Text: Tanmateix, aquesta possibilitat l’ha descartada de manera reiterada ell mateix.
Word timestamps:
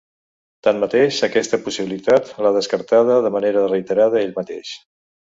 Tanmateix, 0.67 1.17
aquesta 1.27 1.59
possibilitat 1.67 2.31
l’ha 2.45 2.51
descartada 2.55 3.17
de 3.27 3.31
manera 3.35 3.65
reiterada 3.67 4.23
ell 4.23 4.33
mateix. 4.39 4.73